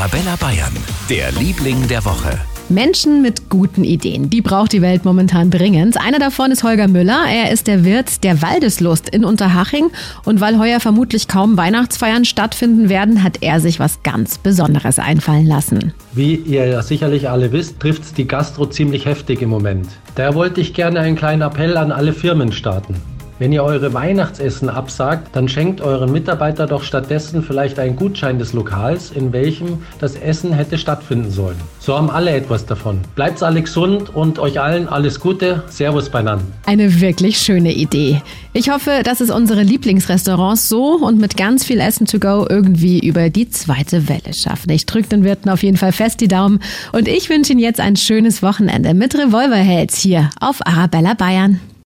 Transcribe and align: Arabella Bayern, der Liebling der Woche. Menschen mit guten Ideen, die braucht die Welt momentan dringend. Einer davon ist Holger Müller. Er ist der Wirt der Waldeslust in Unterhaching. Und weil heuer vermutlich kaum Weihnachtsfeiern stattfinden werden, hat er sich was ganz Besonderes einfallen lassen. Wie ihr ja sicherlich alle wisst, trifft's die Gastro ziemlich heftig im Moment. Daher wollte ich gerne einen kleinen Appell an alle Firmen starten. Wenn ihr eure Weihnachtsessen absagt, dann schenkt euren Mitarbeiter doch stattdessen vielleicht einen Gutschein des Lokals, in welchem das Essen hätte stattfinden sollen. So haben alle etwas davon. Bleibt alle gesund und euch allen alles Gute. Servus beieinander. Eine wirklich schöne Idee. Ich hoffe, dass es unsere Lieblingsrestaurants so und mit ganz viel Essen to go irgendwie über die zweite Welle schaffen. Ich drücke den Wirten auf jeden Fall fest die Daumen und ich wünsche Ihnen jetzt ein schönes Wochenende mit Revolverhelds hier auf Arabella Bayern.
Arabella 0.00 0.34
Bayern, 0.36 0.72
der 1.10 1.30
Liebling 1.32 1.86
der 1.86 2.02
Woche. 2.06 2.38
Menschen 2.70 3.20
mit 3.20 3.50
guten 3.50 3.84
Ideen, 3.84 4.30
die 4.30 4.40
braucht 4.40 4.72
die 4.72 4.80
Welt 4.80 5.04
momentan 5.04 5.50
dringend. 5.50 6.00
Einer 6.00 6.18
davon 6.18 6.50
ist 6.50 6.64
Holger 6.64 6.88
Müller. 6.88 7.26
Er 7.28 7.50
ist 7.50 7.66
der 7.66 7.84
Wirt 7.84 8.24
der 8.24 8.40
Waldeslust 8.40 9.10
in 9.10 9.26
Unterhaching. 9.26 9.90
Und 10.24 10.40
weil 10.40 10.58
heuer 10.58 10.80
vermutlich 10.80 11.28
kaum 11.28 11.58
Weihnachtsfeiern 11.58 12.24
stattfinden 12.24 12.88
werden, 12.88 13.22
hat 13.22 13.42
er 13.42 13.60
sich 13.60 13.78
was 13.78 14.02
ganz 14.02 14.38
Besonderes 14.38 14.98
einfallen 14.98 15.46
lassen. 15.46 15.92
Wie 16.14 16.36
ihr 16.36 16.66
ja 16.66 16.82
sicherlich 16.82 17.28
alle 17.28 17.52
wisst, 17.52 17.78
trifft's 17.78 18.14
die 18.14 18.26
Gastro 18.26 18.64
ziemlich 18.64 19.04
heftig 19.04 19.42
im 19.42 19.50
Moment. 19.50 19.86
Daher 20.14 20.34
wollte 20.34 20.62
ich 20.62 20.72
gerne 20.72 21.00
einen 21.00 21.16
kleinen 21.16 21.42
Appell 21.42 21.76
an 21.76 21.92
alle 21.92 22.14
Firmen 22.14 22.52
starten. 22.52 22.94
Wenn 23.40 23.52
ihr 23.52 23.64
eure 23.64 23.94
Weihnachtsessen 23.94 24.68
absagt, 24.68 25.34
dann 25.34 25.48
schenkt 25.48 25.80
euren 25.80 26.12
Mitarbeiter 26.12 26.66
doch 26.66 26.82
stattdessen 26.82 27.42
vielleicht 27.42 27.78
einen 27.78 27.96
Gutschein 27.96 28.38
des 28.38 28.52
Lokals, 28.52 29.10
in 29.12 29.32
welchem 29.32 29.78
das 29.98 30.14
Essen 30.14 30.52
hätte 30.52 30.76
stattfinden 30.76 31.30
sollen. 31.30 31.56
So 31.78 31.96
haben 31.96 32.10
alle 32.10 32.32
etwas 32.32 32.66
davon. 32.66 33.00
Bleibt 33.14 33.42
alle 33.42 33.62
gesund 33.62 34.14
und 34.14 34.38
euch 34.38 34.60
allen 34.60 34.90
alles 34.90 35.20
Gute. 35.20 35.62
Servus 35.70 36.10
beieinander. 36.10 36.44
Eine 36.66 37.00
wirklich 37.00 37.38
schöne 37.38 37.72
Idee. 37.72 38.20
Ich 38.52 38.68
hoffe, 38.68 39.00
dass 39.04 39.22
es 39.22 39.30
unsere 39.30 39.62
Lieblingsrestaurants 39.62 40.68
so 40.68 40.96
und 40.96 41.18
mit 41.18 41.38
ganz 41.38 41.64
viel 41.64 41.80
Essen 41.80 42.06
to 42.06 42.18
go 42.18 42.46
irgendwie 42.46 42.98
über 42.98 43.30
die 43.30 43.48
zweite 43.48 44.06
Welle 44.10 44.34
schaffen. 44.34 44.68
Ich 44.68 44.84
drücke 44.84 45.08
den 45.08 45.24
Wirten 45.24 45.48
auf 45.48 45.62
jeden 45.62 45.78
Fall 45.78 45.92
fest 45.92 46.20
die 46.20 46.28
Daumen 46.28 46.60
und 46.92 47.08
ich 47.08 47.30
wünsche 47.30 47.52
Ihnen 47.52 47.62
jetzt 47.62 47.80
ein 47.80 47.96
schönes 47.96 48.42
Wochenende 48.42 48.92
mit 48.92 49.14
Revolverhelds 49.14 49.96
hier 49.96 50.28
auf 50.40 50.58
Arabella 50.66 51.14
Bayern. 51.14 51.58